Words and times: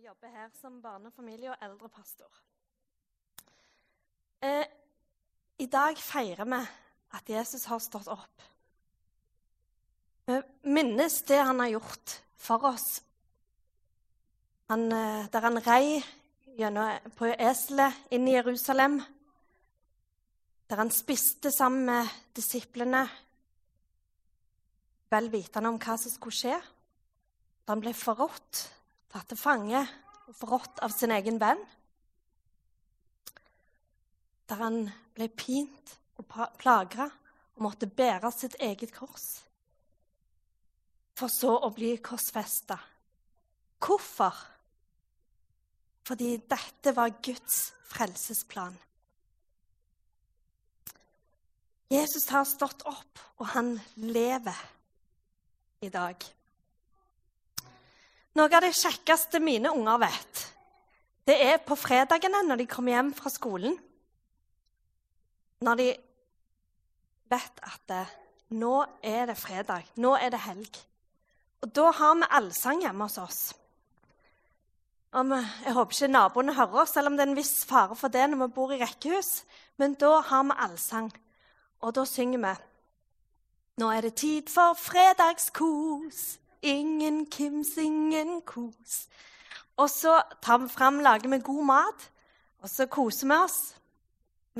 og 0.00 0.06
jobber 0.06 0.28
her 0.32 0.48
som 0.56 0.78
barne-, 0.80 1.10
familie- 1.12 1.50
og 1.50 1.56
eldrepastor. 1.60 2.36
Eh, 4.42 4.64
I 5.58 5.66
dag 5.66 5.98
feirer 5.98 6.44
vi 6.48 6.60
at 7.12 7.28
Jesus 7.28 7.66
har 7.68 7.78
stått 7.78 8.08
opp. 8.08 8.42
Vi 10.24 10.38
minnes 10.72 11.18
det 11.28 11.42
han 11.42 11.60
har 11.60 11.74
gjort 11.74 12.16
for 12.36 12.64
oss. 12.64 13.02
Han, 14.72 14.92
eh, 14.92 15.28
der 15.28 15.40
han 15.40 15.60
rei 15.66 16.00
gjennom, 16.56 17.12
på 17.16 17.34
eselet 17.36 17.92
inn 18.10 18.28
i 18.28 18.38
Jerusalem. 18.38 19.02
Der 20.70 20.76
han 20.76 20.90
spiste 20.90 21.52
sammen 21.52 21.84
med 21.84 22.08
disiplene, 22.32 23.08
vel 25.10 25.30
vitende 25.30 25.68
om 25.68 25.78
hva 25.78 25.98
som 25.98 26.10
skulle 26.10 26.32
skje. 26.40 26.60
Da 27.66 27.74
han 27.74 27.80
ble 27.80 27.92
forrådt, 27.92 28.79
tatt 29.10 29.30
til 29.30 29.38
fange 29.40 29.82
og 30.28 30.34
forrådt 30.38 30.82
av 30.84 30.94
sin 30.94 31.12
egen 31.14 31.40
venn. 31.42 31.60
Der 34.50 34.62
han 34.62 34.82
ble 35.14 35.28
pint 35.34 35.94
og 36.20 36.26
plagra 36.60 37.08
og 37.56 37.64
måtte 37.66 37.90
bære 37.90 38.30
sitt 38.34 38.56
eget 38.62 38.94
kors. 38.94 39.26
For 41.18 41.32
så 41.32 41.52
å 41.66 41.72
bli 41.74 41.96
korsfesta. 42.02 42.78
Hvorfor? 43.80 44.36
Fordi 46.06 46.36
dette 46.48 46.94
var 46.96 47.12
Guds 47.22 47.58
frelsesplan. 47.90 48.78
Jesus 51.90 52.28
har 52.30 52.46
stått 52.46 52.84
opp, 52.86 53.18
og 53.42 53.48
han 53.50 53.72
lever 53.98 54.58
i 55.82 55.88
dag. 55.90 56.22
Noe 58.38 58.46
av 58.46 58.62
det 58.62 58.76
kjekkeste 58.78 59.40
mine 59.42 59.72
unger 59.74 59.98
vet, 60.04 60.42
det 61.26 61.36
er 61.42 61.62
på 61.62 61.76
fredagene 61.78 62.44
når 62.46 62.62
de 62.62 62.66
kommer 62.70 62.94
hjem 62.94 63.10
fra 63.14 63.30
skolen. 63.32 63.74
Når 65.66 65.80
de 65.80 65.88
vet 67.30 67.64
at 67.66 67.82
det, 67.90 68.04
nå 68.58 68.76
er 69.06 69.28
det 69.30 69.38
fredag, 69.38 69.90
nå 70.00 70.14
er 70.18 70.32
det 70.32 70.42
helg. 70.46 70.78
Og 71.60 71.72
da 71.76 71.90
har 71.92 72.16
vi 72.18 72.30
allsang 72.38 72.82
hjemme 72.86 73.06
hos 73.06 73.18
oss. 73.20 73.40
Om, 75.10 75.34
jeg 75.34 75.74
håper 75.74 75.96
ikke 75.96 76.08
naboene 76.10 76.54
hører 76.54 76.84
oss, 76.84 76.94
selv 76.94 77.10
om 77.10 77.18
det 77.18 77.26
er 77.26 77.32
en 77.32 77.38
viss 77.38 77.64
fare 77.66 77.98
for 77.98 78.14
det 78.14 78.28
når 78.30 78.44
vi 78.44 78.52
bor 78.54 78.72
i 78.72 78.78
rekkehus. 78.80 79.42
Men 79.78 79.98
da 79.98 80.20
har 80.30 80.46
vi 80.46 80.58
allsang, 80.66 81.10
og 81.82 81.94
da 81.98 82.06
synger 82.06 82.44
vi 82.46 82.58
Nå 83.80 83.88
er 83.88 84.04
det 84.04 84.18
tid 84.20 84.50
for 84.52 84.74
fredagskos. 84.76 86.39
Ingen 86.62 87.24
Kims, 87.32 87.76
ingen 87.78 88.40
kos. 88.42 89.06
Og 89.80 89.88
så 89.90 90.18
tar 90.42 90.60
vi 90.60 90.68
fram, 90.68 91.00
lager 91.00 91.30
vi 91.32 91.38
god 91.44 91.64
mat, 91.64 92.08
og 92.60 92.68
så 92.68 92.86
koser 92.90 93.30
vi 93.30 93.36
oss 93.36 93.60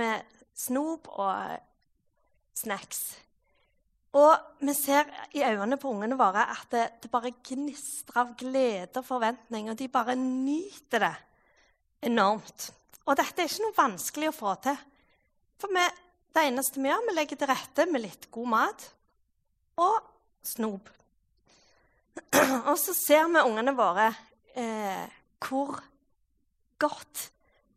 med 0.01 0.23
snop 0.57 1.11
og 1.13 1.59
snacks. 2.57 3.03
Og 4.17 4.33
vi 4.65 4.75
ser 4.75 5.07
i 5.37 5.45
øynene 5.47 5.79
på 5.79 5.93
ungene 5.93 6.19
våre 6.19 6.43
at 6.51 6.71
det, 6.73 6.87
det 7.03 7.11
bare 7.13 7.35
gnistrer 7.47 8.25
av 8.25 8.33
glede 8.39 8.99
og 8.99 9.07
forventning, 9.07 9.71
og 9.71 9.79
de 9.79 9.89
bare 9.93 10.17
nyter 10.19 11.05
det 11.05 11.15
enormt. 12.11 12.71
Og 13.07 13.19
dette 13.19 13.43
er 13.43 13.51
ikke 13.51 13.67
noe 13.67 13.77
vanskelig 13.77 14.31
å 14.31 14.35
få 14.35 14.55
til. 14.65 14.81
For 15.61 15.73
vi, 15.77 15.85
det 16.35 16.47
eneste 16.49 16.81
vi 16.81 16.91
gjør, 16.91 17.05
vi 17.07 17.15
legger 17.17 17.41
til 17.41 17.51
rette 17.53 17.87
med 17.91 18.05
litt 18.07 18.27
god 18.35 18.51
mat 18.55 18.89
og 19.81 20.01
snop. 20.47 20.91
Og 22.71 22.77
så 22.79 22.95
ser 22.97 23.29
vi 23.31 23.43
ungene 23.45 23.75
våre 23.77 24.09
eh, 24.59 25.05
hvor 25.41 25.79
godt 26.81 27.31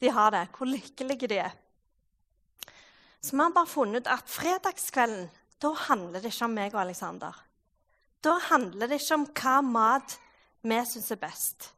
de 0.03 0.11
har 0.11 0.33
det, 0.35 0.47
hvor 0.55 0.67
lykkelige 0.67 1.29
de 1.31 1.39
er. 1.45 1.53
Så 3.23 3.35
vi 3.35 3.43
har 3.43 3.55
bare 3.55 3.69
funnet 3.71 4.03
ut 4.03 4.11
at 4.11 4.27
fredagskvelden, 4.27 5.29
da 5.63 5.71
handler 5.87 6.19
det 6.19 6.33
ikke 6.33 6.47
om 6.49 6.57
meg 6.57 6.73
og 6.75 6.81
Aleksander. 6.81 7.37
Da 8.23 8.33
handler 8.49 8.89
det 8.91 8.99
ikke 8.99 9.15
om 9.15 9.29
hva 9.31 9.53
mat 9.63 10.17
vi 10.63 10.79
syns 10.87 11.11
er 11.11 11.21
best. 11.21 11.69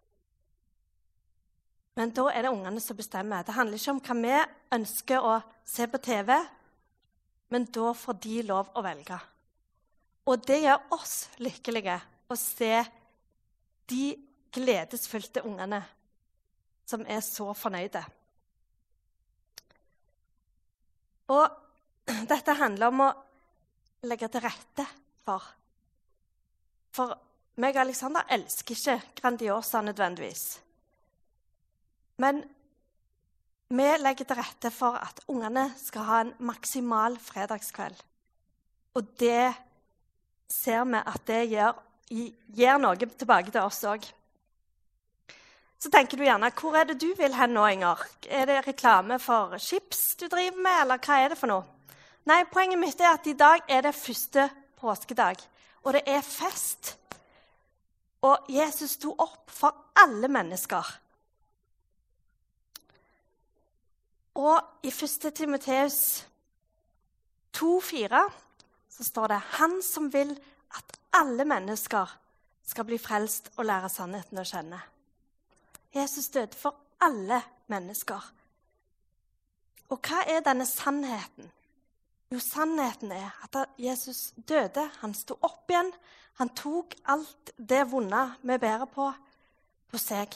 Men 1.96 2.12
da 2.18 2.26
er 2.32 2.46
det 2.46 2.52
ungene 2.52 2.82
som 2.84 2.98
bestemmer. 2.98 3.46
Det 3.46 3.56
handler 3.56 3.80
ikke 3.80 3.94
om 3.94 4.02
hva 4.04 4.16
vi 4.20 4.34
ønsker 4.78 5.26
å 5.26 5.36
se 5.66 5.88
på 5.88 6.02
TV, 6.04 6.34
men 7.54 7.70
da 7.78 7.94
får 7.96 8.20
de 8.26 8.42
lov 8.50 8.74
å 8.74 8.84
velge. 8.86 9.20
Og 10.26 10.42
det 10.50 10.64
gjør 10.64 10.98
oss 10.98 11.16
lykkelige 11.38 12.00
å 12.30 12.38
se 12.40 12.84
de 13.90 14.16
gledesfylte 14.56 15.44
ungene 15.46 15.82
som 16.86 17.04
er 17.10 17.22
så 17.26 17.52
fornøyde. 17.58 18.02
Og 21.34 21.46
dette 22.32 22.58
handler 22.58 22.94
om 22.94 23.06
å 23.08 23.14
legge 24.06 24.30
til 24.30 24.46
rette 24.46 24.86
for. 25.26 25.46
For 26.96 27.16
meg 27.62 27.76
og 27.76 27.86
Alexander 27.86 28.28
elsker 28.36 28.78
ikke 28.78 29.00
Grandiosa 29.20 29.82
nødvendigvis. 29.82 30.46
Men 32.22 32.44
vi 33.76 33.88
legger 34.00 34.28
til 34.28 34.38
rette 34.40 34.72
for 34.72 35.00
at 35.02 35.24
ungene 35.32 35.70
skal 35.80 36.06
ha 36.08 36.20
en 36.24 36.34
maksimal 36.48 37.18
fredagskveld. 37.20 37.98
Og 38.96 39.08
det 39.20 39.52
ser 40.52 40.86
vi 40.88 41.02
at 41.02 41.26
det 41.28 41.42
gjør, 41.52 41.74
gir 42.10 42.80
noe 42.82 42.96
tilbake 42.98 43.52
til 43.52 43.64
oss 43.66 43.84
òg. 43.88 44.06
Så 45.80 45.92
tenker 45.94 46.18
du 46.18 46.26
gjerne 46.26 46.52
hvor 46.58 46.76
er 46.78 46.88
det 46.90 47.00
du 47.02 47.12
vil 47.18 47.36
hen 47.38 47.54
nå, 47.54 47.66
Inger? 47.76 48.02
Er 48.26 48.48
det 48.50 48.62
reklame 48.66 49.20
for 49.22 49.58
chips 49.62 50.16
du 50.20 50.28
driver 50.32 50.58
med, 50.58 50.82
eller 50.82 51.02
hva 51.02 51.20
er 51.22 51.34
det 51.34 51.40
for 51.40 51.52
noe? 51.52 51.66
Nei, 52.26 52.42
poenget 52.50 52.82
mitt 52.82 53.02
er 53.02 53.14
at 53.14 53.28
i 53.30 53.36
dag 53.38 53.62
er 53.70 53.84
det 53.86 53.94
første 53.94 54.48
påskedag, 54.82 55.42
og 55.86 55.94
det 55.94 56.02
er 56.10 56.24
fest. 56.26 56.96
Og 58.26 58.48
Jesus 58.50 58.96
sto 58.98 59.12
opp 59.14 59.52
for 59.54 59.92
alle 60.02 60.30
mennesker. 60.32 60.88
Og 64.42 64.58
i 64.84 64.90
1. 64.90 65.30
Timoteus 65.36 66.00
2,4 67.56 68.24
så 68.98 69.06
står 69.06 69.32
det 69.32 69.38
Han 69.60 69.78
som 69.84 70.10
vil 70.12 70.34
at 70.76 70.98
alle 71.16 71.46
mennesker 71.46 72.12
skal 72.66 72.86
bli 72.88 72.98
frelst 73.00 73.52
og 73.56 73.66
lære 73.70 73.90
sannheten 73.90 74.42
å 74.42 74.48
kjenne. 74.48 74.80
Jesus 75.96 76.28
døde 76.34 76.58
for 76.60 76.76
alle 77.04 77.40
mennesker. 77.72 78.32
Og 79.94 80.02
hva 80.02 80.24
er 80.28 80.44
denne 80.44 80.66
sannheten? 80.68 81.52
Jo, 82.34 82.40
sannheten 82.42 83.14
er 83.16 83.30
at 83.46 83.58
Jesus 83.80 84.34
døde. 84.36 84.90
Han 85.02 85.14
sto 85.14 85.38
opp 85.46 85.70
igjen. 85.72 85.92
Han 86.42 86.52
tok 86.58 86.98
alt 87.08 87.54
det 87.56 87.86
vonde 87.92 88.24
vi 88.42 88.58
bærer 88.60 88.90
på, 88.92 89.12
på 89.88 90.02
seg. 90.02 90.36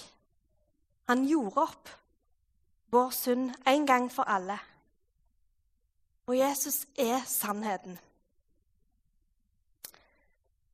Han 1.09 1.25
gjorde 1.27 1.65
opp 1.65 1.89
vår 2.93 3.09
synd 3.13 3.49
en 3.67 3.87
gang 3.89 4.07
for 4.13 4.29
alle. 4.29 4.59
Og 6.29 6.37
Jesus 6.37 6.85
er 6.95 7.25
sannheten. 7.25 7.97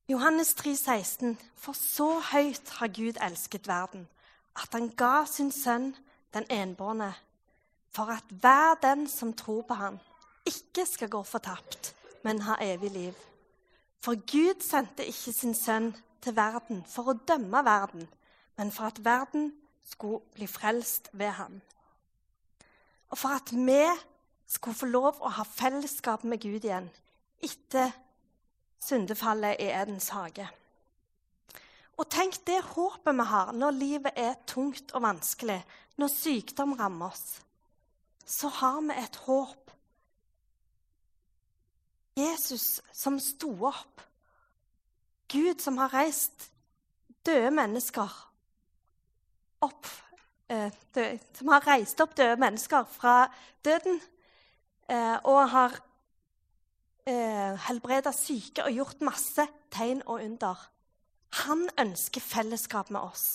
Johannes 0.08 0.54
3, 0.54 0.76
16, 0.76 1.40
For 1.56 1.74
så 1.74 2.20
høyt 2.20 2.70
har 2.78 2.88
Gud 2.88 3.18
elsket 3.26 3.68
verden, 3.68 4.08
at 4.56 4.70
han 4.72 4.92
ga 4.94 5.24
sin 5.26 5.50
sønn 5.52 5.96
den 6.34 6.46
enbårne, 6.54 7.10
for 7.90 8.14
at 8.14 8.30
hver 8.30 8.78
den 8.84 9.08
som 9.10 9.34
tror 9.34 9.64
på 9.66 9.74
ham, 9.74 9.98
ikke 10.46 10.86
skal 10.86 11.10
gå 11.10 11.24
fortapt, 11.24 11.96
men 12.24 12.44
ha 12.46 12.60
evig 12.62 12.92
liv. 12.92 13.14
For 13.98 14.14
Gud 14.14 14.62
sendte 14.62 15.10
ikke 15.10 15.34
sin 15.34 15.58
sønn 15.58 15.90
til 16.22 16.38
verden 16.38 16.86
for 16.86 17.10
å 17.10 17.18
dømme 17.26 17.66
verden, 17.66 18.06
men 18.62 18.72
for 18.72 18.94
at 18.94 19.02
verden 19.02 19.56
skulle 19.90 20.22
bli 20.38 20.46
frelst 20.46 21.10
ved 21.14 21.34
ham. 21.42 21.62
Og 23.10 23.18
for 23.18 23.34
at 23.42 23.50
vi 23.50 23.82
skulle 24.46 24.78
få 24.78 24.86
lov 24.86 25.18
å 25.18 25.34
ha 25.40 25.50
fellesskap 25.50 26.24
med 26.24 26.46
Gud 26.46 26.62
igjen 26.62 26.94
etter 27.42 27.90
syndefallet 28.82 29.60
i 29.60 29.70
Edens 29.72 30.10
hage. 30.10 30.48
Og 31.98 32.10
tenk 32.12 32.38
det 32.48 32.60
håpet 32.76 33.16
vi 33.16 33.26
har 33.30 33.54
når 33.56 33.78
livet 33.80 34.20
er 34.20 34.36
tungt 34.48 34.92
og 34.94 35.06
vanskelig, 35.06 35.62
når 35.98 36.12
sykdom 36.12 36.74
rammer 36.80 37.14
oss. 37.14 37.40
Så 38.26 38.50
har 38.50 38.82
vi 38.82 38.98
et 39.00 39.16
håp. 39.28 39.72
Jesus 42.18 42.82
som 42.92 43.20
sto 43.20 43.52
opp. 43.68 44.02
Gud 45.32 45.62
som 45.62 45.78
har 45.78 45.94
reist 45.94 46.50
døde 47.26 47.52
mennesker 47.52 48.12
opp 49.66 49.88
eh, 50.50 50.72
døde, 50.96 51.20
Som 51.34 51.50
har 51.54 51.66
reist 51.68 52.02
opp 52.02 52.16
døde 52.18 52.38
mennesker 52.40 52.86
fra 52.90 53.16
døden 53.66 54.00
eh, 54.90 55.18
og 55.24 55.50
har 55.50 55.80
eh, 57.06 57.56
helbreda 57.68 58.14
syke 58.16 58.66
og 58.66 58.76
gjort 58.76 59.04
masse 59.06 59.48
tegn 59.74 60.04
og 60.06 60.22
under. 60.22 60.70
Han 61.46 61.68
ønsker 61.82 62.24
fellesskap 62.24 62.90
med 62.94 63.02
oss. 63.02 63.28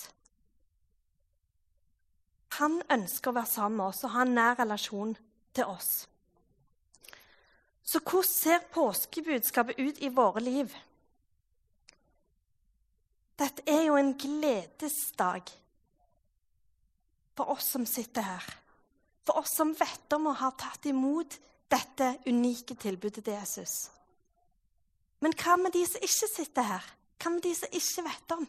han 2.60 2.80
ønsker 2.92 3.30
å 3.30 3.36
være 3.38 3.50
sammen 3.50 3.78
med 3.80 3.92
oss 3.92 4.04
og 4.04 4.14
ha 4.14 4.24
en 4.26 4.34
nær 4.36 4.58
relasjon 4.60 5.14
til 5.56 5.70
oss. 5.70 5.90
Så 7.80 8.02
hvordan 8.04 8.28
ser 8.28 8.66
påskebudskapet 8.74 9.80
ut 9.80 10.00
i 10.02 10.10
våre 10.14 10.42
liv? 10.44 10.74
Dette 13.40 13.64
er 13.70 13.86
jo 13.88 13.96
en 13.96 14.12
gledesdag 14.20 15.48
for 17.38 17.54
oss 17.54 17.70
som 17.72 17.86
sitter 17.88 18.26
her. 18.26 18.50
For 19.24 19.40
oss 19.40 19.54
som 19.56 19.72
vet 19.78 20.12
om 20.16 20.28
å 20.28 20.36
ha 20.42 20.52
tatt 20.60 20.86
imot 20.90 21.38
dette 21.70 22.14
unike 22.26 22.74
tilbudet 22.74 23.24
til 23.24 23.36
Jesus. 23.36 23.90
Men 25.20 25.34
hva 25.36 25.56
med 25.60 25.74
de 25.76 25.84
som 25.86 26.02
ikke 26.02 26.28
sitter 26.34 26.66
her? 26.66 26.88
Hva 27.20 27.32
med 27.34 27.44
de 27.44 27.54
som 27.54 27.76
ikke 27.76 28.04
vet 28.06 28.34
om? 28.36 28.46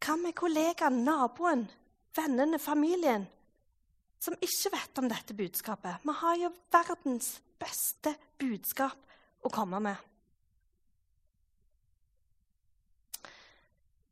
Hva 0.00 0.16
med 0.20 0.36
kollegaen, 0.36 1.02
naboen, 1.04 1.66
vennene, 2.16 2.58
familien 2.58 3.26
som 4.20 4.36
ikke 4.40 4.72
vet 4.74 5.00
om 5.00 5.08
dette 5.08 5.36
budskapet? 5.36 6.04
Vi 6.04 6.16
har 6.22 6.36
jo 6.40 6.52
verdens 6.72 7.34
beste 7.60 8.14
budskap 8.40 9.44
å 9.44 9.52
komme 9.52 9.80
med. 9.84 10.06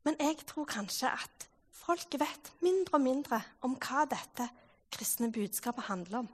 Men 0.07 0.17
jeg 0.21 0.39
tror 0.49 0.65
kanskje 0.69 1.11
at 1.11 1.45
folk 1.75 2.15
vet 2.21 2.53
mindre 2.65 2.97
og 2.97 3.03
mindre 3.03 3.41
om 3.67 3.75
hva 3.77 4.05
dette 4.09 4.47
kristne 4.91 5.31
budskapet 5.31 5.83
handler 5.89 6.23
om. 6.23 6.29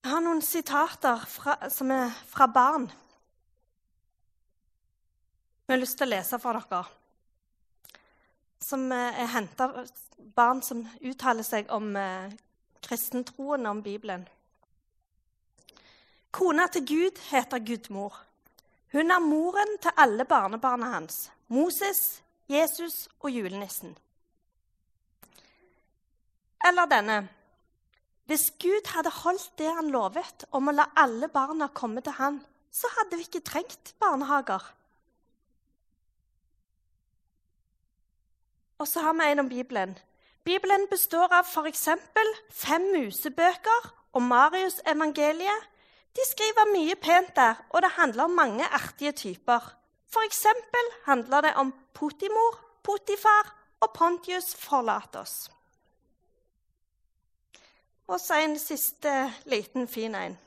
Jeg 0.00 0.14
har 0.14 0.22
noen 0.24 0.42
sitater 0.42 1.24
fra, 1.28 1.56
som 1.68 1.90
er 1.92 2.08
fra 2.26 2.46
barn. 2.48 2.88
Jeg 5.66 5.74
har 5.76 5.82
lyst 5.82 5.98
til 6.00 6.08
å 6.08 6.14
lese 6.14 6.38
for 6.40 6.56
dere. 6.56 6.80
Som 8.60 8.88
er 8.92 9.28
henta 9.32 9.68
barn 10.34 10.62
som 10.64 10.82
uttaler 11.04 11.46
seg 11.46 11.70
om 11.72 11.92
eh, 11.96 12.32
kristentroen 12.82 13.68
om 13.70 13.82
Bibelen. 13.84 14.26
Kona 16.30 16.66
til 16.72 16.86
Gud 16.86 17.22
heter 17.30 17.62
Gudmor. 17.66 18.16
Hun 18.92 19.10
er 19.10 19.22
moren 19.22 19.76
til 19.82 19.94
alle 19.96 20.24
barnebarna 20.24 20.94
hans. 20.94 21.30
Moses, 21.48 22.22
Jesus 22.48 23.08
og 23.20 23.30
julenissen. 23.30 23.96
Eller 26.68 26.86
denne. 26.86 27.28
Hvis 28.30 28.52
Gud 28.62 28.86
hadde 28.94 29.10
holdt 29.10 29.58
det 29.58 29.70
han 29.74 29.90
lovet 29.90 30.44
om 30.54 30.68
å 30.70 30.74
la 30.76 30.86
alle 31.02 31.28
barna 31.32 31.66
komme 31.74 32.02
til 32.04 32.14
han, 32.18 32.36
så 32.70 32.86
hadde 32.98 33.18
vi 33.18 33.26
ikke 33.26 33.42
trengt 33.42 33.94
barnehager. 33.98 34.62
Og 38.78 38.88
så 38.88 39.02
har 39.04 39.16
vi 39.18 39.26
en 39.32 39.42
om 39.42 39.48
Bibelen. 39.48 39.98
Bibelen 40.44 40.86
består 40.90 41.32
av 41.36 41.44
f.eks. 41.44 41.88
fem 42.50 42.86
musebøker 42.94 43.90
og 44.12 44.22
Marius-evangeliet. 44.22 45.66
De 46.16 46.24
skriver 46.30 46.72
mye 46.72 46.96
pent 46.96 47.34
der, 47.36 47.60
og 47.70 47.82
det 47.82 47.92
handler 47.98 48.24
om 48.24 48.38
mange 48.38 48.66
artige 48.66 49.12
typer. 49.12 49.74
F.eks. 50.10 50.46
handler 51.04 51.40
det 51.40 51.54
om 51.54 51.74
Potimor, 51.94 52.58
Potifar 52.82 53.52
og 53.80 53.92
Pontius 53.94 54.54
forlater 54.54 55.20
oss. 55.20 55.50
Og 58.10 58.18
så 58.18 58.40
en 58.42 58.56
siste 58.58 59.10
liten 59.46 59.86
fin 59.88 60.14
en. 60.18 60.38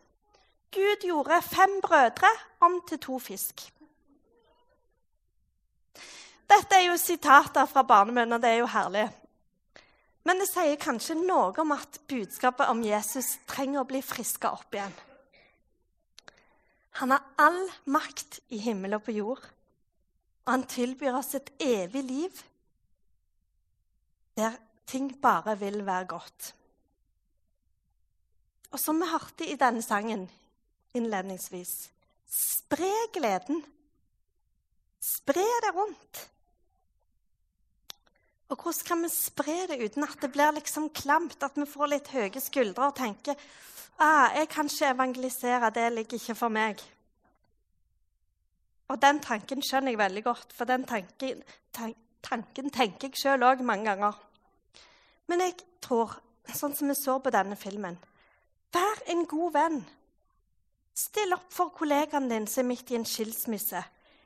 Gud 0.73 1.05
gjorde 1.05 1.41
fem 1.41 1.77
brødre 1.81 2.29
om 2.59 2.81
til 2.87 2.99
to 2.99 3.19
fisk. 3.19 3.61
Dette 6.49 6.75
er 6.75 6.89
jo 6.89 6.97
sitater 6.97 7.65
fra 7.65 7.83
barnemønner. 7.87 8.37
Det 8.37 8.49
er 8.49 8.59
jo 8.59 8.67
herlig. 8.67 9.05
Men 10.23 10.39
det 10.39 10.47
sier 10.49 10.75
kanskje 10.79 11.15
noe 11.19 11.53
om 11.63 11.71
at 11.75 11.99
budskapet 12.07 12.71
om 12.71 12.83
Jesus 12.83 13.37
trenger 13.47 13.83
å 13.83 13.87
bli 13.87 14.01
friska 14.03 14.51
opp 14.55 14.75
igjen. 14.75 14.95
Han 16.99 17.11
har 17.15 17.23
all 17.41 17.61
makt 17.89 18.41
i 18.53 18.59
himmel 18.61 18.97
og 18.99 19.05
på 19.07 19.15
jord, 19.15 19.45
og 20.45 20.51
han 20.51 20.65
tilbyr 20.69 21.15
oss 21.17 21.33
et 21.39 21.49
evig 21.63 22.03
liv 22.05 22.43
der 24.37 24.59
ting 24.89 25.09
bare 25.21 25.55
vil 25.59 25.79
være 25.85 26.09
godt. 26.11 26.53
Og 28.73 28.81
som 28.81 28.97
vi 28.99 29.09
hørte 29.09 29.45
i 29.45 29.57
denne 29.59 29.83
sangen 29.85 30.25
innledningsvis 30.97 31.73
spre 32.33 32.91
gleden. 33.13 33.61
Spre 35.03 35.43
det 35.65 35.73
rundt. 35.75 36.29
Og 38.49 38.57
hvordan 38.61 38.85
kan 38.87 39.03
vi 39.03 39.09
spre 39.09 39.55
det 39.69 39.79
uten 39.81 40.05
at 40.05 40.17
det 40.21 40.31
blir 40.31 40.53
liksom 40.53 40.89
klamt, 40.89 41.41
at 41.43 41.57
vi 41.57 41.65
får 41.69 41.89
litt 41.89 42.09
høye 42.13 42.41
skuldre 42.41 42.89
og 42.89 42.97
tenker 42.97 43.37
ah, 43.97 44.33
jeg 44.35 44.49
kan 44.49 44.69
ikke 44.69 44.91
evangelisere, 44.93 45.69
det 45.73 45.87
ligger 45.93 46.19
ikke 46.19 46.35
for 46.37 46.53
meg. 46.53 46.81
Og 48.89 49.01
den 49.01 49.19
tanken 49.23 49.61
skjønner 49.63 49.93
jeg 49.93 50.01
veldig 50.01 50.23
godt, 50.23 50.53
for 50.53 50.69
den 50.69 50.85
tanken, 50.85 51.43
tanken 52.21 52.69
tenker 52.73 53.09
jeg 53.09 53.21
sjøl 53.21 53.45
òg 53.47 53.63
mange 53.65 53.89
ganger. 53.89 54.17
Men 55.29 55.45
jeg 55.45 55.57
tror, 55.81 56.17
sånn 56.53 56.75
som 56.77 56.91
vi 56.91 56.97
så 56.99 57.17
på 57.23 57.33
denne 57.33 57.57
filmen 57.57 57.97
Vær 58.73 59.03
en 59.13 59.25
god 59.29 59.53
venn. 59.53 59.79
Still 60.93 61.33
opp 61.35 61.49
for 61.53 61.73
kollegaen 61.73 62.29
din 62.29 62.45
som 62.49 62.63
er 62.63 62.69
midt 62.73 62.91
i 62.93 62.97
en 62.99 63.07
skilsmisse. 63.07 63.81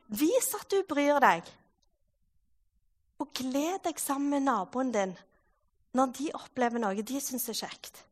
Vis 0.08 0.50
at 0.56 0.68
du 0.72 0.82
bryr 0.88 1.20
deg. 1.24 1.48
Og 3.24 3.32
gled 3.36 3.82
deg 3.88 4.00
sammen 4.00 4.36
med 4.36 4.48
naboen 4.48 4.92
din 4.94 5.16
når 5.98 6.12
de 6.14 6.28
opplever 6.38 6.82
noe 6.82 7.02
de 7.02 7.22
syns 7.24 7.48
er 7.50 7.58
kjekt. 7.58 8.04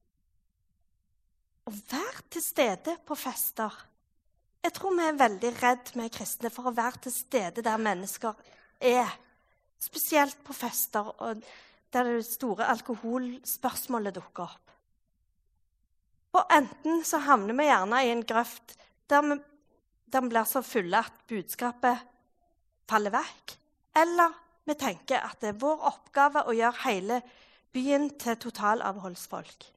Og 1.69 1.75
vær 1.91 2.21
til 2.33 2.41
stede 2.41 2.95
på 3.05 3.17
fester. 3.17 3.73
Jeg 4.65 4.73
tror 4.73 4.95
vi 4.97 5.05
er 5.05 5.19
veldig 5.19 5.51
redd, 5.59 5.91
vi 5.93 6.07
kristne, 6.09 6.49
for 6.49 6.69
å 6.69 6.73
være 6.73 7.03
til 7.05 7.13
stede 7.13 7.61
der 7.65 7.81
mennesker 7.81 8.33
er. 8.81 9.11
Spesielt 9.81 10.39
på 10.45 10.55
fester 10.57 11.11
og 11.21 11.43
der 11.93 12.09
det 12.09 12.25
store 12.25 12.65
alkoholspørsmålet 12.73 14.15
dukker 14.17 14.47
opp. 14.47 14.64
Og 16.35 16.51
enten 16.51 17.03
så 17.07 17.21
havner 17.23 17.55
vi 17.55 17.67
gjerne 17.69 18.01
i 18.03 18.11
en 18.11 18.25
grøft 18.27 18.75
der 19.09 19.23
vi, 19.23 19.37
der 20.11 20.23
vi 20.25 20.31
blir 20.33 20.47
så 20.49 20.61
fulle 20.65 20.99
at 20.99 21.21
budskapet 21.29 22.01
faller 22.89 23.13
vekk. 23.15 23.55
Eller 24.01 24.33
vi 24.67 24.75
tenker 24.79 25.23
at 25.23 25.39
det 25.41 25.53
er 25.53 25.61
vår 25.61 25.85
oppgave 25.91 26.43
å 26.43 26.55
gjøre 26.55 26.83
hele 26.87 27.21
byen 27.75 28.09
til 28.19 28.37
totalavholdsfolk. 28.41 29.69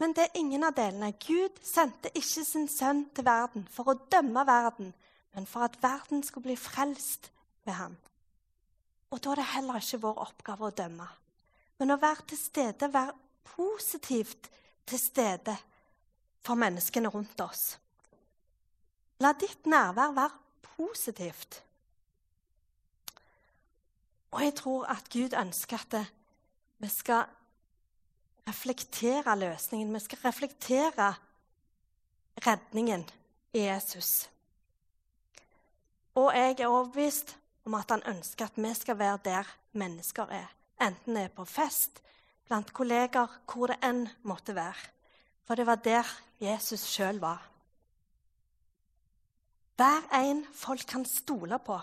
Men 0.00 0.14
det 0.16 0.24
er 0.24 0.38
ingen 0.40 0.64
av 0.66 0.74
delene. 0.74 1.12
Gud 1.20 1.60
sendte 1.62 2.10
ikke 2.16 2.44
sin 2.46 2.68
sønn 2.70 3.04
til 3.14 3.26
verden 3.26 3.66
for 3.70 3.92
å 3.92 3.98
dømme 4.10 4.46
verden, 4.48 4.94
men 5.36 5.46
for 5.46 5.66
at 5.68 5.78
verden 5.82 6.24
skulle 6.26 6.50
bli 6.50 6.56
frelst 6.58 7.28
ved 7.66 7.76
ham. 7.78 7.94
Og 9.12 9.20
da 9.22 9.32
er 9.32 9.42
det 9.42 9.52
heller 9.52 9.78
ikke 9.78 10.00
vår 10.02 10.24
oppgave 10.24 10.66
å 10.70 10.74
dømme, 10.74 11.06
men 11.78 11.94
å 11.94 12.00
være 12.00 12.26
til 12.32 12.40
stede, 12.40 12.88
være 12.92 13.14
positivt 13.52 14.48
til 14.86 14.98
stede 14.98 15.56
for 16.42 16.58
menneskene 16.58 17.08
rundt 17.08 17.40
oss. 17.40 17.78
La 19.22 19.32
ditt 19.38 19.66
nærvær 19.66 20.14
være 20.16 20.30
positivt. 20.76 21.62
Og 24.32 24.42
jeg 24.42 24.54
tror 24.58 24.86
at 24.90 25.10
Gud 25.12 25.36
ønsker 25.38 25.78
at 25.78 26.12
vi 26.78 26.88
skal 26.88 27.24
reflektere 28.48 29.38
løsningen. 29.38 29.94
Vi 29.94 30.00
skal 30.00 30.18
reflektere 30.24 31.14
redningen 32.46 33.04
i 33.52 33.58
Jesus. 33.58 34.30
Og 36.14 36.32
jeg 36.34 36.60
er 36.60 36.66
overbevist 36.66 37.36
om 37.64 37.74
at 37.74 37.90
han 37.90 38.02
ønsker 38.06 38.44
at 38.44 38.56
vi 38.56 38.74
skal 38.74 38.98
være 38.98 39.18
der 39.24 39.56
mennesker 39.72 40.26
er. 40.26 40.48
Enten 40.82 41.16
det 41.16 41.22
er 41.24 41.28
på 41.28 41.44
fest, 41.44 42.02
blant 42.52 42.72
kolleger, 42.76 43.30
hvor 43.48 43.70
det 43.70 43.78
enn 43.80 44.04
måtte 44.28 44.52
være. 44.52 44.90
For 45.48 45.56
det 45.56 45.64
var 45.64 45.80
der 45.80 46.08
Jesus 46.42 46.84
sjøl 46.84 47.16
var. 47.22 47.40
Vær 49.80 50.04
en 50.18 50.42
folk 50.52 50.84
kan 50.86 51.06
stole 51.08 51.56
på. 51.64 51.78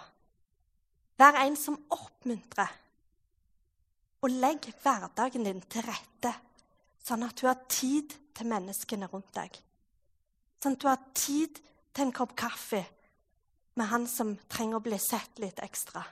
Vær 1.18 1.40
en 1.42 1.58
som 1.58 1.80
oppmuntrer. 1.90 2.70
Og 4.22 4.30
legg 4.30 4.68
hverdagen 4.84 5.48
din 5.48 5.64
til 5.72 5.88
rette, 5.88 6.36
sånn 7.02 7.26
at 7.26 7.42
du 7.42 7.48
har 7.48 7.66
tid 7.72 8.14
til 8.38 8.52
menneskene 8.52 9.10
rundt 9.10 9.34
deg. 9.40 9.58
Sånn 10.62 10.78
at 10.78 10.84
du 10.84 10.88
har 10.92 11.02
tid 11.18 11.58
til 11.96 12.06
en 12.06 12.14
kopp 12.14 12.38
kaffe 12.38 12.84
med 13.80 13.90
han 13.90 14.06
som 14.12 14.36
trenger 14.52 14.78
å 14.78 14.86
bli 14.86 15.02
sett 15.02 15.42
litt 15.42 15.64
ekstra. 15.66 16.06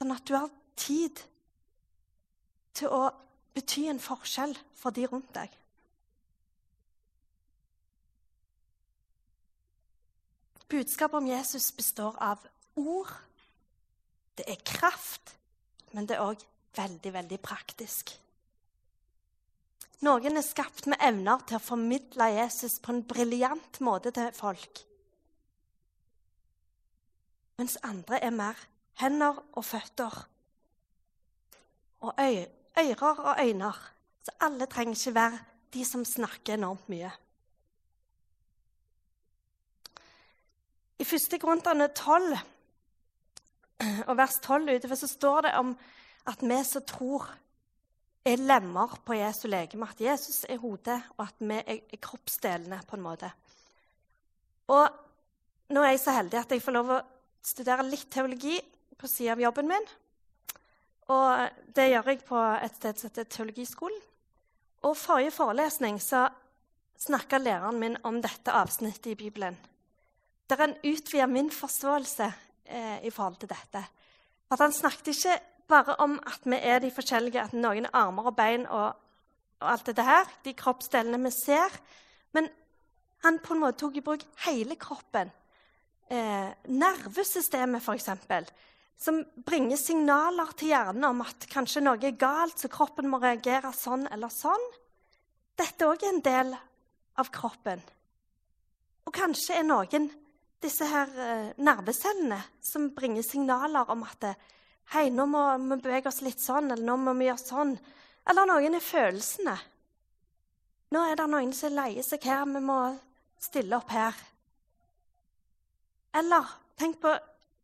Sånn 0.00 0.14
at 0.16 0.26
du 0.26 0.34
har 0.34 0.50
tid 0.74 1.22
til 2.76 2.92
å 2.92 3.06
bety 3.56 3.86
en 3.90 4.02
forskjell 4.02 4.54
for 4.76 4.94
de 4.94 5.06
rundt 5.08 5.32
deg. 5.36 5.52
Budskapet 10.68 11.20
om 11.20 11.30
Jesus 11.30 11.70
består 11.72 12.16
av 12.20 12.42
ord. 12.76 13.12
Det 14.36 14.44
er 14.50 14.64
kraft, 14.66 15.36
men 15.94 16.08
det 16.08 16.18
er 16.18 16.26
òg 16.26 16.42
veldig, 16.76 17.12
veldig 17.14 17.38
praktisk. 17.40 18.12
Noen 20.04 20.36
er 20.36 20.44
skapt 20.44 20.88
med 20.90 21.00
evner 21.00 21.40
til 21.48 21.56
å 21.56 21.62
formidle 21.62 22.28
Jesus 22.34 22.76
på 22.82 22.92
en 22.92 23.04
briljant 23.08 23.80
måte 23.80 24.12
til 24.12 24.34
folk. 24.36 24.82
Mens 27.56 27.78
andre 27.86 28.20
er 28.20 28.34
mer 28.34 28.58
hender 29.00 29.38
og 29.56 29.64
føtter. 29.64 30.18
Og 32.04 32.12
ører 32.78 33.20
og 33.20 33.40
øyne. 33.40 33.72
Så 34.24 34.34
alle 34.40 34.66
trenger 34.66 34.94
ikke 34.94 35.14
være 35.14 35.38
de 35.74 35.84
som 35.84 36.04
snakker 36.04 36.54
enormt 36.54 36.88
mye. 36.88 37.10
I 40.98 41.04
første 41.04 41.38
Korinterne 41.38 41.88
12 41.88 42.38
og 44.08 44.16
vers 44.16 44.38
12 44.42 44.76
utover 44.76 44.96
så 44.96 45.08
står 45.10 45.40
det 45.46 45.52
om 45.60 45.74
at 46.26 46.42
vi 46.42 46.62
som 46.64 46.82
tror, 46.82 47.26
er 48.26 48.40
lemmer 48.42 48.96
på 49.06 49.14
Jesu 49.14 49.46
legeme. 49.48 49.86
At 49.86 50.00
Jesus 50.00 50.44
er 50.48 50.58
hodet, 50.58 50.98
og 51.16 51.28
at 51.28 51.34
vi 51.38 51.60
er 51.60 52.00
kroppsdelene, 52.02 52.80
på 52.88 52.96
en 52.96 53.04
måte. 53.04 53.30
Og 54.74 54.88
nå 55.70 55.82
er 55.82 55.94
jeg 55.94 56.00
så 56.02 56.16
heldig 56.16 56.40
at 56.40 56.56
jeg 56.56 56.64
får 56.64 56.74
lov 56.74 56.90
å 56.96 57.04
studere 57.46 57.86
litt 57.86 58.08
teologi 58.10 58.58
på 58.98 59.06
siden 59.10 59.36
av 59.36 59.44
jobben 59.44 59.70
min. 59.70 59.86
Og 61.12 61.62
det 61.76 61.90
gjør 61.90 62.10
jeg 62.10 62.24
på 62.26 62.40
et 62.40 62.76
sted 62.76 62.98
som 62.98 63.10
heter 63.10 63.28
Teologiskolen. 63.30 64.02
Og 64.82 64.96
forrige 64.96 65.34
forelesning 65.34 66.00
så 66.02 66.26
snakka 66.98 67.38
læreren 67.38 67.78
min 67.80 67.96
om 68.04 68.20
dette 68.22 68.52
avsnittet 68.52 69.12
i 69.14 69.18
Bibelen 69.18 69.56
der 70.50 70.56
han 70.56 70.76
utvida 70.84 71.26
min 71.26 71.50
forståelse 71.50 72.32
eh, 72.64 73.04
i 73.04 73.10
forhold 73.10 73.36
til 73.36 73.48
dette. 73.48 73.84
At 74.50 74.58
han 74.58 74.72
snakket 74.72 75.06
ikke 75.06 75.38
bare 75.68 75.96
om 75.98 76.20
at 76.26 76.40
vi 76.44 76.58
er 76.62 76.78
de 76.78 76.90
forskjellige, 76.90 77.42
at 77.42 77.52
noen 77.52 77.88
er 77.88 77.96
armer 77.98 78.30
og 78.30 78.36
bein 78.36 78.66
og, 78.66 78.94
og 79.60 79.72
alt 79.72 79.86
dette 79.86 80.02
her, 80.06 80.30
de 80.44 80.54
kroppsdelene 80.54 81.18
vi 81.24 81.32
ser. 81.34 81.80
Men 82.32 82.48
han 83.24 83.40
på 83.42 83.54
en 83.54 83.64
måte 83.64 83.80
tok 83.80 83.96
i 83.96 84.04
bruk 84.04 84.22
hele 84.46 84.76
kroppen. 84.78 85.32
Eh, 86.10 86.50
nervesystemet, 86.70 87.82
f.eks., 87.82 88.10
som 88.96 89.20
bringer 89.44 89.76
signaler 89.76 90.52
til 90.56 90.72
hjernen 90.72 91.04
om 91.10 91.22
at 91.24 91.46
kanskje 91.52 91.82
noe 91.84 92.00
er 92.00 92.16
galt, 92.16 92.58
så 92.58 92.70
kroppen 92.72 93.10
må 93.12 93.20
reagere 93.20 93.72
sånn 93.76 94.06
eller 94.12 94.32
sånn. 94.32 94.64
Dette 95.56 95.84
er 95.84 95.92
òg 95.92 96.06
en 96.08 96.22
del 96.24 96.54
av 97.20 97.30
kroppen. 97.32 97.82
Og 99.06 99.14
kanskje 99.14 99.60
er 99.60 99.68
noen 99.68 100.08
disse 100.64 100.88
her 100.88 101.12
eh, 101.20 101.48
nervecellene 101.62 102.40
som 102.64 102.90
bringer 102.96 103.24
signaler 103.24 103.92
om 103.92 104.04
at 104.08 104.30
Hei, 104.94 105.08
nå 105.10 105.24
må 105.26 105.40
vi 105.58 105.80
bevege 105.82 106.06
oss 106.06 106.20
litt 106.22 106.38
sånn, 106.38 106.70
eller 106.70 106.86
nå 106.86 106.94
må 107.02 107.16
vi 107.18 107.26
gjøre 107.26 107.42
sånn. 107.42 107.72
Eller 108.30 108.46
noen 108.46 108.76
er 108.78 108.84
følelsene. 108.84 109.54
Nå 110.94 111.00
er 111.10 111.18
det 111.18 111.26
noen 111.26 111.50
som 111.58 111.74
leier 111.74 112.06
seg 112.06 112.22
her, 112.22 112.44
vi 112.46 112.62
må 112.62 112.76
stille 113.42 113.80
opp 113.80 113.90
her. 113.90 114.14
Eller 116.14 116.52
tenk 116.78 117.00
på 117.02 117.16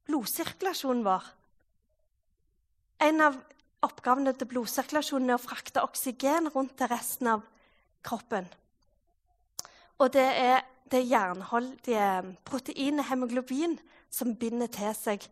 blodsirkulasjonen 0.09 1.05
vår. 1.07 1.29
En 3.03 3.25
av 3.29 3.39
oppgavene 3.83 4.35
til 4.39 4.51
blodsirkulasjonen 4.51 5.33
er 5.33 5.39
å 5.39 5.43
frakte 5.43 5.83
oksygen 5.83 6.51
rundt 6.55 6.77
til 6.79 6.91
resten 6.93 7.33
av 7.35 7.47
kroppen. 8.07 8.47
Og 10.03 10.13
det 10.15 10.27
er 10.27 10.63
det 10.93 11.07
jernholdige 11.09 12.37
proteinet 12.45 13.09
hemoglobin 13.09 13.79
som 14.13 14.35
binder 14.37 14.71
til 14.73 14.93
seg 14.97 15.25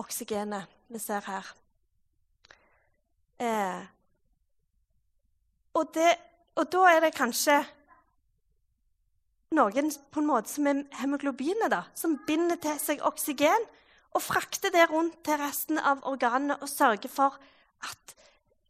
oksygenet 0.00 0.68
vi 0.92 1.00
ser 1.00 1.24
her. 1.26 1.52
Eh, 3.40 3.84
og, 5.74 5.86
det, 5.94 6.10
og, 6.54 6.66
da 6.72 6.82
er 6.90 7.00
det 7.06 7.14
kanskje 7.16 7.62
noen 9.56 9.88
på 10.12 10.20
en 10.20 10.28
måte 10.28 10.52
som 10.52 10.68
er 10.68 10.84
hemoglobinet, 11.00 11.70
da, 11.72 11.82
som 11.96 12.18
binder 12.26 12.60
til 12.60 12.76
seg 12.80 13.02
oksygen 13.08 13.66
og 14.12 14.22
frakter 14.22 14.72
det 14.72 14.88
rundt 14.90 15.22
til 15.24 15.40
resten 15.40 15.80
av 15.80 16.04
organene 16.08 16.58
og 16.60 16.68
sørger 16.70 17.10
for 17.12 17.38
at 17.86 18.14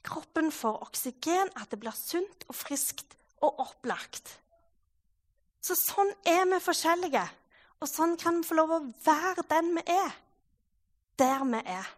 kroppen 0.06 0.50
får 0.54 0.82
oksygen, 0.86 1.50
at 1.58 1.70
det 1.70 1.80
blir 1.82 1.94
sunt 1.96 2.46
og 2.48 2.56
friskt 2.56 3.16
og 3.42 3.60
opplagt. 3.62 4.38
Så 5.62 5.76
sånn 5.78 6.10
er 6.26 6.44
vi 6.50 6.58
forskjellige. 6.62 7.22
Og 7.82 7.90
sånn 7.90 8.14
kan 8.18 8.38
vi 8.38 8.46
få 8.46 8.58
lov 8.58 8.74
å 8.76 8.84
være 9.02 9.44
den 9.50 9.72
vi 9.78 9.82
er, 9.90 10.14
der 11.18 11.44
vi 11.46 11.62
er. 11.74 11.90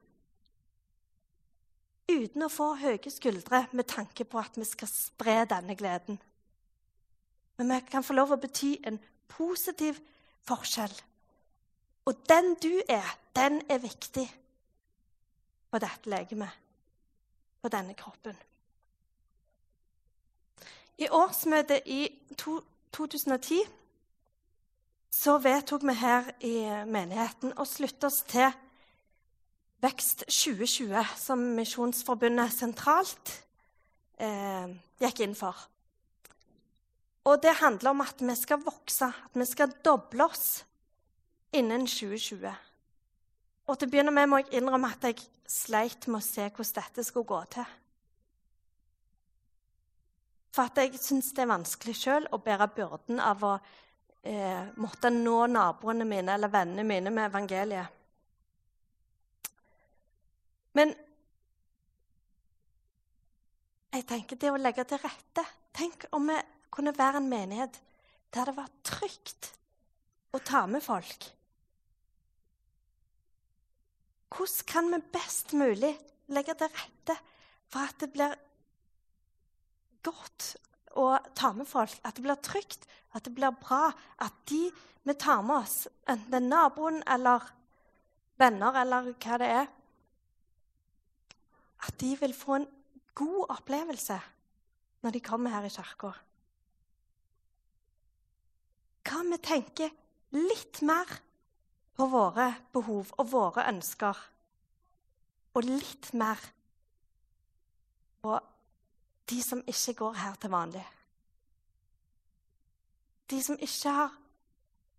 Uten 2.09 2.45
å 2.45 2.53
få 2.53 2.75
høye 2.81 3.13
skuldre 3.13 3.65
med 3.73 3.89
tanke 3.89 4.27
på 4.29 4.41
at 4.41 4.57
vi 4.61 4.65
skal 4.69 4.89
spre 4.89 5.37
denne 5.49 5.77
gleden. 5.77 6.21
Men 7.57 7.71
vi 7.73 7.81
kan 7.89 8.05
få 8.05 8.17
lov 8.17 8.35
å 8.35 8.41
bety 8.41 8.75
en 8.85 8.99
positiv 9.33 10.01
forskjell. 10.45 10.93
Og 12.05 12.17
den 12.29 12.55
du 12.61 12.73
er, 12.89 13.07
den 13.37 13.63
er 13.69 13.79
viktig 13.81 14.27
på 15.71 15.81
dette 15.83 16.11
legemet, 16.11 16.51
på 17.63 17.71
denne 17.73 17.95
kroppen. 17.99 18.37
I 20.99 21.09
årsmøtet 21.11 21.89
i 21.91 22.07
2010 22.39 23.65
så 25.15 25.39
vedtok 25.39 25.83
vi 25.89 25.95
her 25.99 26.29
i 26.47 26.55
menigheten 26.87 27.55
å 27.59 27.67
slutte 27.67 28.11
oss 28.11 28.21
til 28.29 28.53
Vekst 29.85 30.25
2020, 30.31 31.11
som 31.21 31.41
Misjonsforbundet 31.59 32.55
sentralt 32.55 33.33
eh, 34.17 34.71
gikk 35.03 35.21
inn 35.27 35.35
for. 35.37 35.59
Og 37.29 37.43
det 37.43 37.59
handler 37.61 37.93
om 37.93 38.01
at 38.05 38.23
vi 38.25 38.37
skal 38.39 38.63
vokse, 38.65 39.11
at 39.11 39.37
vi 39.37 39.45
skal 39.49 39.75
doble 39.85 40.25
oss 40.25 40.63
innen 41.55 41.87
2020. 41.89 42.51
Og 43.65 43.79
til 43.79 43.89
å 43.89 43.93
begynne 43.93 44.13
med 44.15 44.29
må 44.29 44.43
jeg 44.43 44.59
innrømme 44.59 44.91
at 44.93 45.07
jeg 45.09 45.23
sleit 45.49 46.09
med 46.09 46.21
å 46.21 46.27
se 46.27 46.49
hvordan 46.49 46.77
dette 46.81 47.05
skulle 47.07 47.31
gå 47.31 47.41
til. 47.57 47.73
For 50.55 50.69
at 50.69 50.79
jeg 50.79 51.01
syns 51.03 51.33
det 51.35 51.43
er 51.43 51.51
vanskelig 51.51 51.97
sjøl 51.99 52.29
å 52.31 52.39
bære 52.43 52.69
byrden 52.77 53.19
av 53.23 53.43
å 53.43 53.55
eh, 53.57 54.71
måtte 54.79 55.11
nå 55.11 55.39
naboene 55.51 56.07
mine 56.07 56.37
eller 56.37 56.53
vennene 56.53 56.85
mine 56.87 57.11
med 57.11 57.27
evangeliet. 57.31 58.01
Men 60.75 60.95
jeg 63.95 64.07
tenker 64.11 64.39
det 64.39 64.51
å 64.51 64.59
legge 64.59 64.83
til 64.91 64.99
rette 65.03 65.45
Tenk 65.75 66.05
om 66.15 66.29
vi 66.31 66.37
kunne 66.71 66.93
være 66.95 67.19
en 67.19 67.27
menighet 67.27 67.81
der 68.35 68.47
det 68.47 68.55
var 68.55 68.71
trygt 68.87 69.49
å 70.35 70.39
ta 70.39 70.61
med 70.71 70.83
folk. 70.83 71.27
Hvordan 74.35 74.67
kan 74.67 74.91
vi 74.91 74.99
best 75.15 75.53
mulig 75.55 75.93
legge 76.35 76.55
til 76.59 76.73
rette 76.75 77.17
for 77.71 77.87
at 77.87 78.01
det 78.01 78.11
blir 78.15 78.35
godt 80.05 80.55
å 80.99 81.07
ta 81.35 81.53
med 81.55 81.69
folk, 81.69 81.95
at 82.03 82.17
det 82.17 82.25
blir 82.25 82.41
trygt, 82.43 82.87
at 83.15 83.25
det 83.27 83.35
blir 83.35 83.55
bra, 83.63 83.89
at 84.23 84.35
de 84.51 84.69
vi 85.05 85.15
tar 85.21 85.43
med 85.45 85.63
oss, 85.63 85.87
enten 86.09 86.31
det 86.33 86.39
er 86.41 86.47
naboen 86.49 87.03
eller 87.11 87.45
venner 88.41 88.79
eller 88.81 89.11
hva 89.13 89.39
det 89.41 89.51
er, 89.61 89.67
at 91.85 91.99
de 92.01 92.15
vil 92.17 92.33
få 92.37 92.59
en 92.59 92.69
god 93.15 93.51
opplevelse 93.59 94.17
når 95.05 95.15
de 95.15 95.21
kommer 95.25 95.53
her 95.53 95.67
i 95.69 95.73
kirka. 95.73 96.15
Hva 99.05 99.21
om 99.21 99.35
vi 99.35 99.41
tenker 99.45 99.93
litt 100.35 100.81
mer 100.87 101.11
på 101.95 102.07
våre 102.11 102.49
behov 102.75 103.13
og 103.19 103.31
våre 103.31 103.67
ønsker, 103.71 104.19
og 105.55 105.69
litt 105.69 106.11
mer 106.19 106.41
på 108.25 108.39
de 109.31 109.41
som 109.45 109.63
ikke 109.71 109.95
går 110.01 110.19
her 110.19 110.41
til 110.41 110.53
vanlig? 110.53 110.85
De 113.31 113.39
som 113.43 113.61
ikke 113.61 113.93
har 113.99 114.17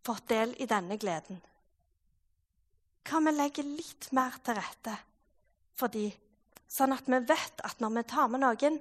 fått 0.05 0.29
del 0.31 0.55
i 0.61 0.67
denne 0.69 0.97
gleden. 1.01 1.41
Hva 3.05 3.19
om 3.19 3.27
vi 3.29 3.35
legger 3.35 3.67
litt 3.67 4.09
mer 4.17 4.39
til 4.45 4.57
rette 4.57 4.95
for 5.77 5.93
de 5.93 6.07
Sånn 6.75 6.91
at 6.95 7.05
vi 7.07 7.19
vet 7.29 7.61
at 7.63 7.79
når 7.79 7.91
vi 7.93 8.01
tar 8.09 8.27
med 8.27 8.41
noen, 8.41 8.79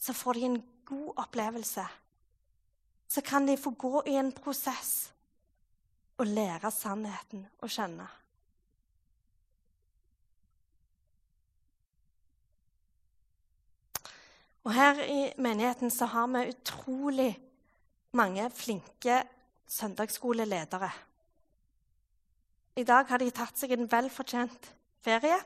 så 0.00 0.14
får 0.16 0.38
de 0.38 0.44
en 0.46 0.60
god 0.86 1.18
opplevelse. 1.24 1.82
Så 3.10 3.22
kan 3.26 3.44
de 3.44 3.56
få 3.60 3.74
gå 3.76 4.04
i 4.08 4.14
en 4.16 4.30
prosess 4.32 5.10
og 6.18 6.26
lære 6.30 6.70
sannheten 6.70 7.46
å 7.62 7.70
kjenne. 7.70 8.06
Og 14.64 14.72
Her 14.72 15.00
i 15.04 15.32
menigheten 15.36 15.90
så 15.92 16.06
har 16.08 16.30
vi 16.32 16.46
utrolig 16.54 17.32
mange 18.16 18.46
flinke 18.50 19.18
søndagsskoleledere. 19.68 20.88
I 22.76 22.84
dag 22.84 23.10
har 23.10 23.20
de 23.20 23.28
tatt 23.30 23.60
seg 23.60 23.74
en 23.74 23.90
velfortjent 23.90 24.70
ferie. 25.04 25.36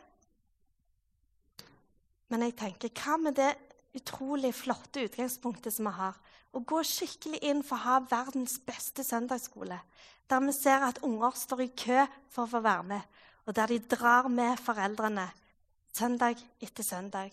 Men 2.28 2.44
jeg 2.46 2.54
tenker, 2.60 2.92
hva 2.94 3.16
med 3.20 3.36
det 3.40 3.50
utrolig 3.98 4.52
flotte 4.54 5.02
utgangspunktet 5.08 5.74
som 5.74 5.88
vi 5.88 5.96
har? 5.98 6.14
Å 6.54 6.62
gå 6.64 6.80
skikkelig 6.86 7.42
inn 7.50 7.64
for 7.66 7.76
å 7.76 7.84
ha 7.84 7.98
verdens 8.08 8.56
beste 8.64 9.04
søndagsskole. 9.04 9.80
Der 10.28 10.40
vi 10.44 10.52
ser 10.52 10.84
at 10.84 10.98
unger 11.02 11.30
står 11.30 11.60
i 11.64 11.70
kø 11.72 12.02
for 12.28 12.44
å 12.44 12.50
få 12.52 12.60
være 12.60 12.84
med, 12.84 13.20
og 13.46 13.56
der 13.56 13.70
de 13.72 13.78
drar 13.78 14.28
med 14.28 14.60
foreldrene 14.60 15.28
søndag 15.96 16.42
etter 16.60 16.84
søndag. 16.84 17.32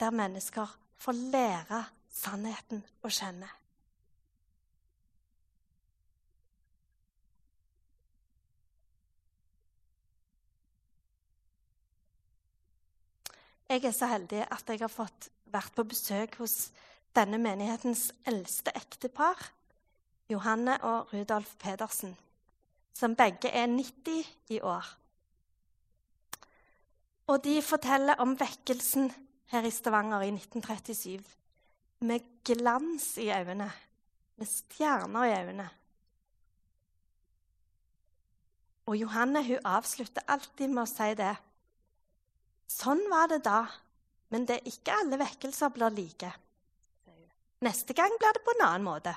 Der 0.00 0.10
mennesker 0.10 0.70
får 0.96 1.20
lære 1.34 1.82
sannheten 2.10 2.80
å 3.04 3.10
kjenne. 3.12 3.50
Jeg 13.68 13.84
er 13.88 13.94
så 13.96 14.06
heldig 14.06 14.42
at 14.44 14.68
jeg 14.70 14.80
har 14.84 14.92
fått 14.92 15.28
vært 15.50 15.72
på 15.74 15.84
besøk 15.88 16.36
hos 16.42 16.68
denne 17.16 17.38
menighetens 17.42 18.10
eldste 18.28 18.74
ektepar, 18.76 19.40
Johanne 20.30 20.78
og 20.84 21.12
Rudolf 21.12 21.56
Pedersen, 21.60 22.16
som 22.94 23.16
begge 23.16 23.50
er 23.50 23.66
90 23.66 24.26
i 24.48 24.60
år. 24.60 24.86
Og 27.26 27.44
de 27.44 27.62
forteller 27.62 28.20
om 28.20 28.36
vekkelsen 28.40 29.12
her 29.52 29.64
i 29.64 29.70
Stavanger 29.72 30.24
i 30.24 30.32
1937 30.32 31.24
med 32.04 32.20
glans 32.44 33.16
i 33.18 33.30
øynene, 33.32 33.70
med 34.36 34.46
stjerner 34.46 35.24
i 35.24 35.34
øynene. 35.38 35.68
Og 38.86 38.96
Johanne 38.96 39.44
hun 39.44 39.64
avslutter 39.64 40.24
alltid 40.28 40.68
med 40.68 40.82
å 40.82 40.90
si 40.90 41.14
det. 41.16 41.32
Sånn 42.68 43.00
var 43.08 43.30
det 43.32 43.40
da, 43.44 43.62
men 44.32 44.44
det 44.48 44.58
er 44.58 44.68
ikke 44.68 44.98
alle 45.00 45.20
vekkelser 45.20 45.72
blir 45.72 45.94
like. 45.96 46.32
Neste 47.64 47.96
gang 47.96 48.12
blir 48.20 48.36
det 48.36 48.44
på 48.44 48.52
en 48.56 48.66
annen 48.66 48.84
måte. 48.84 49.14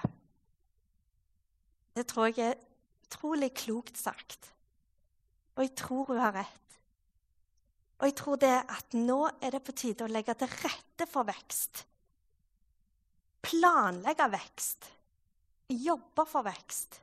Det 1.98 2.06
tror 2.06 2.30
jeg 2.30 2.51
er 2.51 2.60
utrolig 3.08 3.50
klokt 3.58 3.98
sagt. 3.98 4.51
Og 5.58 5.66
jeg 5.66 5.74
tror 5.80 6.12
hun 6.12 6.22
har 6.22 6.36
rett. 6.38 6.75
Og 7.98 8.06
jeg 8.06 8.16
tror 8.20 8.38
det 8.38 8.54
at 8.54 8.94
nå 8.94 9.24
er 9.42 9.56
det 9.56 9.63
på 9.66 9.74
tide 9.74 10.06
å 10.06 10.12
legge 10.12 10.36
til 10.38 10.51
rette 10.62 11.08
for 11.10 11.25
vekst. 11.25 11.82
Planlegge 13.42 14.27
vekst. 14.30 14.92
Jobbe 15.74 16.25
for 16.30 16.46
vekst. 16.46 17.00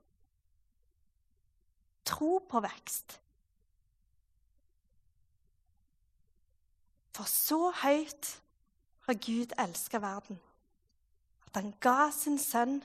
Tro 2.07 2.39
på 2.47 2.63
vekst. 2.63 3.19
For 7.15 7.31
så 7.31 7.71
høyt 7.83 8.31
har 9.07 9.19
Gud 9.23 9.53
elska 9.61 10.01
verden, 10.03 10.39
at 11.47 11.59
han 11.61 11.75
ga 11.83 12.11
sin 12.15 12.39
sønn, 12.43 12.81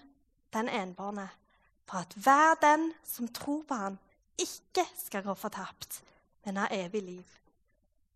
den 0.53 0.69
enbårne, 0.69 1.29
for 1.89 1.97
at 1.97 2.13
hver 2.13 2.53
den 2.61 2.93
som 3.03 3.27
tror 3.27 3.63
på 3.67 3.73
ham, 3.73 3.97
ikke 4.37 4.85
skal 5.05 5.23
gå 5.23 5.33
fortapt, 5.33 6.03
men 6.45 6.57
ha 6.61 6.67
evig 6.71 7.01
liv. 7.03 7.23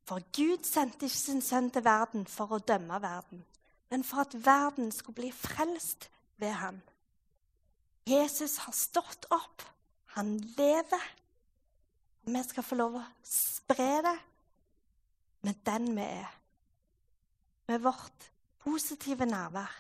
For 0.06 0.22
Gud 0.36 0.62
sendte 0.68 1.08
ikke 1.08 1.18
sin 1.18 1.42
sønn 1.42 1.72
til 1.74 1.84
verden 1.86 2.28
for 2.30 2.54
å 2.54 2.62
dømme 2.62 3.00
verden, 3.02 3.42
men 3.90 4.04
for 4.06 4.22
at 4.22 4.36
verden 4.46 4.92
skulle 4.92 5.24
bli 5.24 5.32
frelst 5.34 6.10
ved 6.38 6.54
ham. 6.60 6.82
Jesus 8.06 8.58
har 8.66 8.76
stått 8.78 9.26
opp. 9.32 9.64
Han 10.14 10.36
lever. 10.58 11.06
Vi 12.28 12.44
skal 12.46 12.64
få 12.64 12.78
lov 12.78 13.00
å 13.00 13.06
spre 13.26 13.90
det 14.06 14.18
med 15.48 15.64
den 15.66 15.88
vi 15.96 16.06
er. 16.06 16.30
Med 17.72 17.82
vårt 17.82 18.30
positive 18.64 19.26
nærvær. 19.26 19.72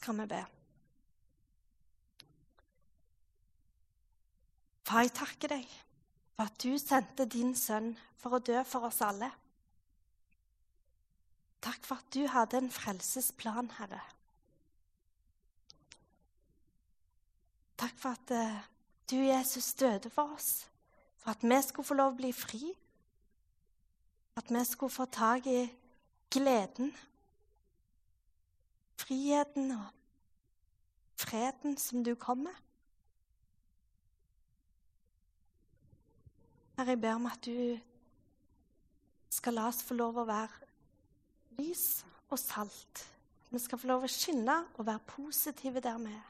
Skal 0.00 0.16
vi 0.16 0.26
be. 0.26 0.40
Far, 4.88 5.04
jeg 5.04 5.12
takker 5.14 5.52
deg 5.52 5.66
for 6.34 6.48
at 6.48 6.56
du 6.64 6.72
sendte 6.80 7.26
din 7.28 7.52
sønn 7.54 7.92
for 8.18 8.38
å 8.38 8.40
dø 8.42 8.62
for 8.64 8.88
oss 8.88 9.02
alle. 9.04 9.28
Takk 11.60 11.84
for 11.84 12.00
at 12.00 12.08
du 12.16 12.24
hadde 12.32 12.62
en 12.62 12.72
frelsesplan, 12.72 13.68
Herre. 13.76 14.00
Takk 17.76 18.00
for 18.00 18.16
at 18.16 18.32
uh, 18.32 18.64
du, 19.12 19.18
Jesus, 19.20 19.74
døde 19.76 20.08
for 20.10 20.32
oss 20.32 20.64
for 21.20 21.34
at 21.34 21.44
vi 21.44 21.60
skulle 21.62 21.86
få 21.86 21.94
lov 21.98 22.14
å 22.14 22.16
bli 22.16 22.32
fri. 22.32 22.72
At 24.40 24.48
vi 24.48 24.64
skulle 24.64 24.94
få 24.94 25.04
tak 25.12 25.46
i 25.52 25.66
gleden, 26.32 26.94
friheten 29.10 29.72
og 29.74 29.86
freden 31.18 31.74
som 31.76 32.04
du 32.06 32.14
kom 32.14 32.44
med. 32.46 32.58
Herre, 36.78 36.94
jeg 36.94 37.00
ber 37.02 37.18
om 37.18 37.26
at 37.26 37.42
du 37.42 37.74
skal 39.34 39.58
la 39.58 39.66
oss 39.66 39.82
få 39.82 39.98
lov 39.98 40.22
å 40.22 40.28
være 40.30 40.70
lys 41.58 42.04
og 42.30 42.38
salt. 42.38 43.02
Vi 43.50 43.58
skal 43.58 43.82
få 43.82 43.90
lov 43.90 44.06
å 44.06 44.14
skinne 44.14 44.60
og 44.78 44.86
være 44.86 45.02
positive 45.10 45.82
der 45.82 45.98
vi 45.98 46.14
er. 46.14 46.29